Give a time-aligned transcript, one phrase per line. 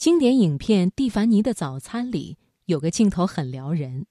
[0.00, 4.06] 经典影片《蒂凡尼的早餐》里有个镜头很撩人，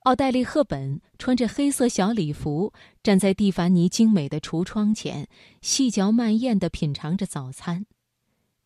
[0.00, 5.28] 奥黛丽·赫本穿着黑色小礼服站在蒂凡尼精美的橱窗前，
[5.62, 7.86] 细嚼慢咽地品尝着早餐。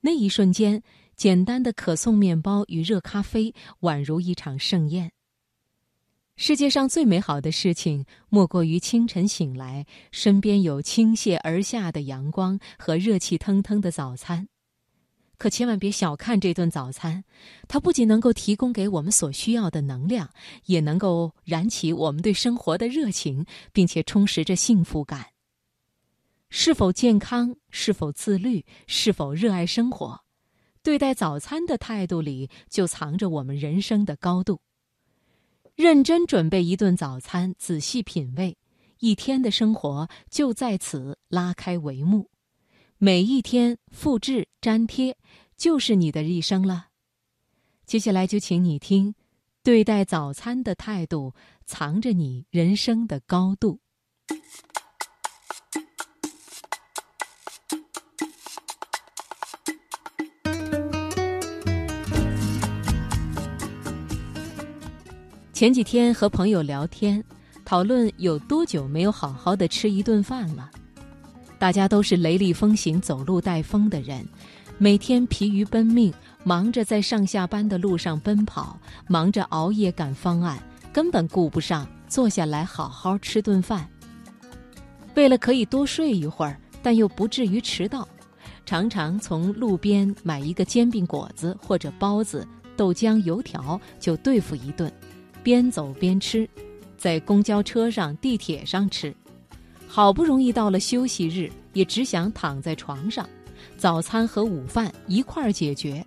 [0.00, 0.82] 那一瞬间，
[1.14, 5.12] 简单的可颂面包与热咖啡宛如一场盛宴。
[6.37, 14.49] 世界上最美好的事情，莫过于清晨醒来，身边有倾泻而下的阳光和热气腾腾的早餐。
[15.37, 17.24] 可千万别小看这顿早餐，
[17.69, 20.30] 它不仅能够提供给我们所需要的能量，
[20.66, 25.26] 也能够燃起我们对生活的热情，并且充实着幸福感。
[26.50, 30.20] 是否健康，是否自律，是否热爱生活，
[30.82, 34.60] 对待早餐的态度里，就藏着我们人生的高度。
[35.74, 38.56] 认真准备一顿早餐，仔细品味，
[39.01, 42.30] 一天的生活就在此拉开帷幕。
[42.98, 45.14] 每一天复制粘贴，
[45.59, 46.86] 就是你的一生了。
[47.84, 49.14] 接下来就请你听，
[49.62, 51.34] 对待早餐的态度，
[51.66, 53.79] 藏着你人生的高度。
[65.53, 67.23] 前几天和朋友聊天，
[67.67, 70.70] 讨论有多久没有好好的吃一顿饭了。
[71.65, 74.23] 大家都是雷厉风行、走路带风的人，
[74.77, 76.12] 每天疲于奔命，
[76.43, 83.89] 忙着在上下班的路上奔跑，忙着熬夜赶方案，根本顾不上坐下来好好吃顿饭。
[85.15, 88.07] 为了可以多睡一会儿，但又不至于迟到，
[88.67, 94.92] 常常从路边买一个煎饼果子或者包子、豆浆、油条就对付一顿。
[95.42, 96.47] 边走边吃，
[96.98, 99.17] 在公交车上、地铁上吃，
[99.95, 103.25] 好不容易到了休息日，也只想躺在床上，
[103.77, 106.05] 早餐和午饭一块儿解决。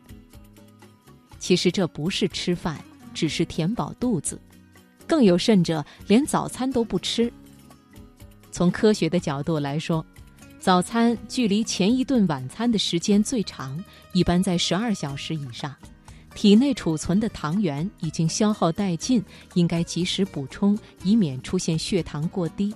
[1.39, 4.37] 其实这不是吃饭，只是填饱肚子，
[5.07, 7.31] 更有甚者，连早餐都不吃。
[8.51, 10.05] 从科学的角度来说，
[10.59, 13.81] 早餐距离前一顿晚餐的时间最长，
[14.11, 15.73] 一般在十二小时以上。
[16.35, 19.23] 体内储存的糖原已经消耗殆尽，
[19.53, 22.75] 应该及时补充，以免出现血糖过低。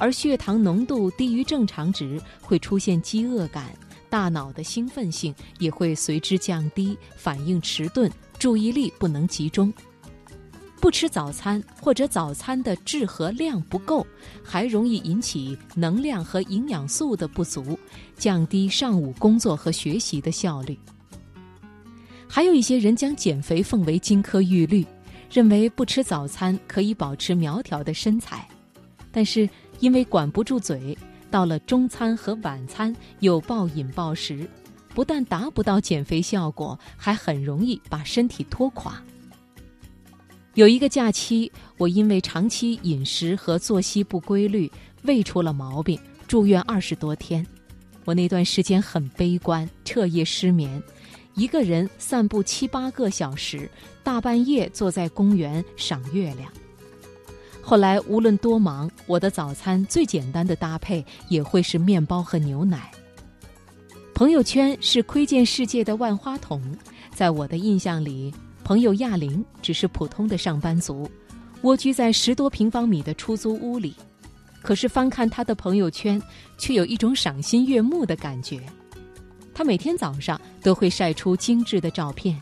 [0.00, 3.70] 而血糖浓度低于正常值，会出现饥饿感，
[4.08, 9.70] 大脑的兴奋性也会随之降低，反应迟钝，注意力不能集中。
[10.80, 14.06] 不吃早餐或者早餐的质和量不够，
[14.42, 17.78] 还容易引起能量和营养素的不足，
[18.16, 20.78] 降低上午工作和学习的效率。
[22.26, 24.86] 还有一些人将减肥奉为金科玉律，
[25.30, 28.48] 认为不吃早餐可以保持苗条的身材，
[29.12, 29.48] 但是
[29.78, 30.96] 因为管不住嘴，
[31.30, 34.48] 到了中餐和晚餐又暴饮暴食，
[34.94, 39.02] 不但达不到减肥效果，还很容易把身体拖垮。
[40.54, 44.70] 有一个假期，我因为长期饮食和作息不规律，
[45.02, 47.46] 胃出了毛病，住院二十多天。
[48.04, 50.82] 我那段时间很悲观，彻夜失眠。
[51.34, 53.70] 一个人散步七八个小时，
[54.02, 56.52] 大半夜坐在公园赏月亮。
[57.70, 62.90] 后来无论多忙，我的早餐最简单的搭配也会是面包和牛奶。
[64.12, 66.60] 朋友圈是窥见世界的万花筒，
[67.14, 71.08] 在我的印象里，朋友亚玲只是普通的上班族，
[71.62, 73.94] 蜗居在十多平方米的出租屋里。
[74.62, 76.20] 可是翻看她的朋友圈，
[76.58, 78.60] 却有一种赏心悦目的感觉。
[79.54, 82.36] 他每天早上都会晒出精致的照片，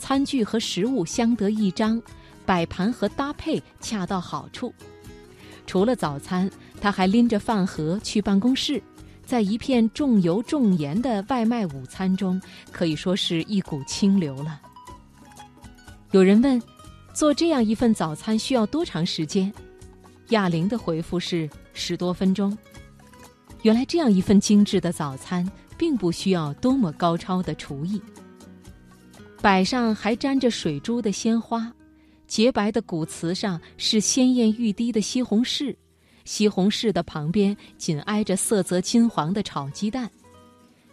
[0.00, 2.02] 餐具和食物相得益彰，
[2.46, 4.72] 摆盘和搭配恰到好处。
[5.66, 6.50] 除了早餐，
[6.80, 8.82] 他还拎着饭盒去办公室，
[9.24, 12.40] 在一片重油重盐的外卖午餐中，
[12.70, 14.60] 可以说是一股清流了。
[16.12, 16.62] 有人问，
[17.12, 19.52] 做这样一份早餐需要多长时间？
[20.28, 22.56] 亚玲的回复是十多分钟。
[23.62, 25.50] 原来这样一份精致的早餐。
[25.76, 28.00] 并不需要多么高超的厨艺。
[29.42, 31.68] 摆上还沾着水珠的鲜花，
[32.34, 35.72] 洁白的骨瓷上是鲜艳欲滴的西红柿，
[36.24, 40.10] 西红柿的旁边紧挨着色泽金黄的炒鸡蛋。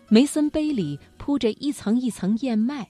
[0.07, 2.87] 梅森杯里铺着一层一层燕麦，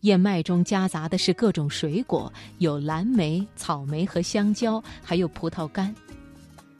[0.00, 5.94] 燕麦中夹杂的是各种水果，有蓝莓、草莓和香蕉，还有葡萄干。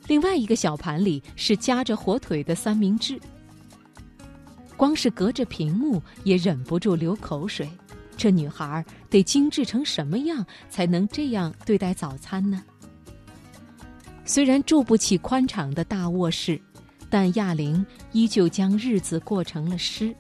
[0.07, 3.19] 另外一个小盘里是夹着火腿的三明治。
[4.77, 7.67] 光是隔着屏幕也忍不住流口水，
[8.17, 12.63] 这女孩得精致成什么样才能这样对待早餐呢？
[14.25, 16.61] 虽然住不起宽敞的大卧室，
[17.11, 20.15] 但亚玲依旧将日子过成了诗。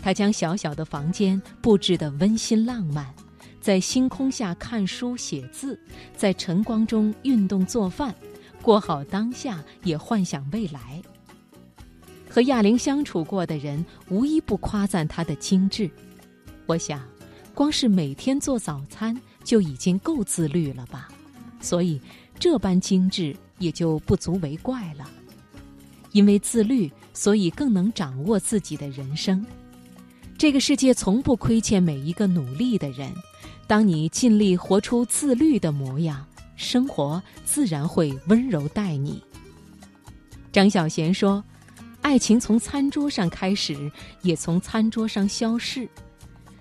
[0.00, 3.12] 她将小小的房间布置得温馨浪漫，
[3.60, 5.78] 在星空下看书写字，
[6.16, 8.14] 在晨光中运动做饭，
[8.62, 11.02] 过好当下，也幻想未来。
[12.30, 15.90] 和亚玲相处过的人，无一不夸赞她的精致。
[16.68, 17.00] 我想，
[17.54, 21.08] 光是每天做早餐就已经够自律了吧？
[21.62, 21.98] 所以，
[22.38, 25.08] 这般精致也就不足为怪了。
[26.12, 29.44] 因为自律，所以更能掌握自己的人生。
[30.36, 33.10] 这个世界从不亏欠每一个努力的人。
[33.66, 36.22] 当你尽力活出自律的模样，
[36.54, 39.22] 生活自然会温柔待你。
[40.52, 41.42] 张小娴说
[42.02, 45.88] ：“爱情从餐桌上开始，也从餐桌上消逝。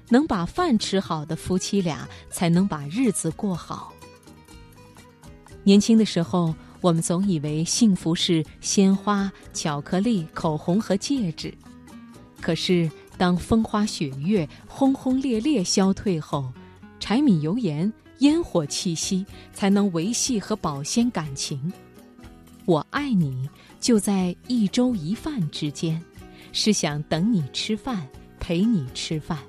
[0.09, 3.94] 能把饭吃好的夫妻俩，才能把日子过好。”
[5.63, 11.54] 年轻的时候，我们总以为幸福是鲜花、巧克力、口红和戒指，
[12.42, 12.89] 可是。
[13.19, 16.54] 当风花雪月、轰轰烈烈消退后，
[17.00, 21.74] 柴米油盐、烟火气息才能维系和保鲜感情。
[22.65, 23.50] 我爱你，
[23.80, 26.00] 就在一粥一饭之间，
[26.51, 28.07] 是想等你吃饭，
[28.39, 29.39] 陪你吃饭。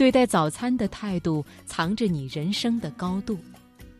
[0.00, 3.38] 对待早餐的态度，藏着你人生的高度。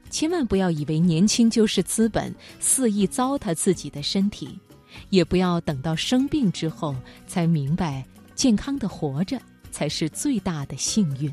[0.09, 4.59] 千万不要以为年轻就是资本，肆意糟蹋自己的身体。
[5.11, 8.03] 也不要等到生病之后才明白，
[8.35, 9.39] 健康的活着
[9.71, 11.31] 才是最大的幸运。